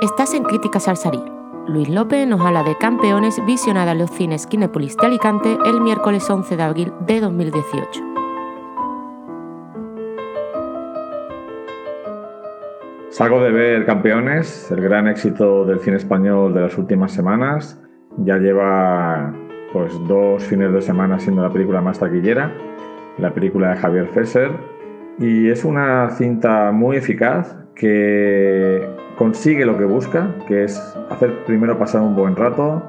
[0.00, 1.24] Estás en Críticas al Salir.
[1.66, 6.30] Luis López nos habla de Campeones visionada en los cines Kinepolis de Alicante el miércoles
[6.30, 8.00] 11 de abril de 2018.
[13.08, 17.82] Salgo de ver Campeones, el gran éxito del cine español de las últimas semanas.
[18.18, 19.34] Ya lleva
[19.72, 22.52] pues dos fines de semana siendo la película más taquillera,
[23.18, 24.52] la película de Javier Fesser.
[25.18, 30.78] Y es una cinta muy eficaz que consigue lo que busca, que es
[31.10, 32.82] hacer primero pasar un buen rato,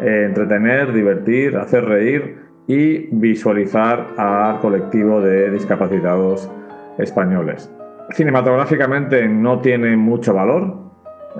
[0.00, 6.50] eh, entretener, divertir, hacer reír y visualizar al colectivo de discapacitados
[6.98, 7.70] españoles.
[8.10, 10.74] Cinematográficamente no tiene mucho valor,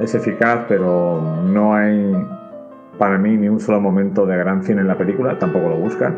[0.01, 2.15] es eficaz, pero no hay
[2.99, 6.15] para mí ni un solo momento de gran cine en la película, tampoco lo busca.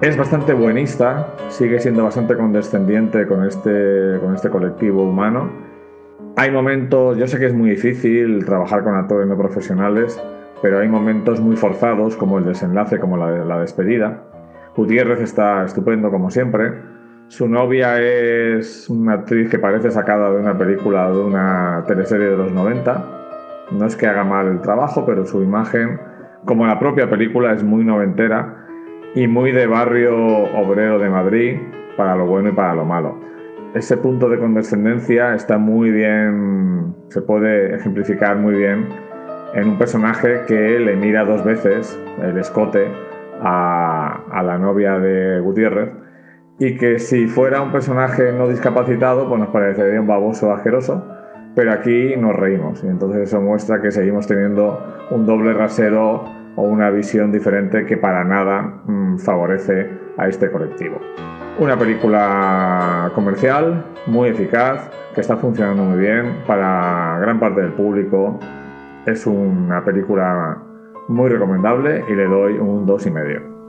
[0.00, 5.50] Es bastante buenista, sigue siendo bastante condescendiente con este, con este colectivo humano.
[6.36, 10.20] Hay momentos, yo sé que es muy difícil trabajar con actores no profesionales,
[10.62, 14.22] pero hay momentos muy forzados, como el desenlace, como la, despedida.
[14.76, 16.72] Gutiérrez está estupendo, como siempre.
[17.28, 22.36] Su novia es una actriz que parece sacada de una película, de una teleserie de
[22.36, 23.20] los 90
[23.70, 26.00] no es que haga mal el trabajo, pero su imagen,
[26.44, 28.66] como la propia película, es muy noventera
[29.14, 31.58] y muy de barrio obrero de Madrid,
[31.96, 33.18] para lo bueno y para lo malo.
[33.74, 38.88] Ese punto de condescendencia está muy bien, se puede ejemplificar muy bien
[39.54, 42.88] en un personaje que le mira dos veces el escote
[43.40, 45.90] a, la novia de Gutiérrez
[46.58, 51.04] y que si fuera un personaje no discapacitado, pues nos parecería un baboso asqueroso
[51.54, 54.78] pero aquí nos reímos y entonces eso muestra que seguimos teniendo
[55.10, 56.24] un doble rasero
[56.56, 61.00] o una visión diferente que para nada mm, favorece a este colectivo.
[61.58, 68.38] Una película comercial, muy eficaz, que está funcionando muy bien para gran parte del público.
[69.06, 70.58] Es una película
[71.08, 73.59] muy recomendable y le doy un dos y medio.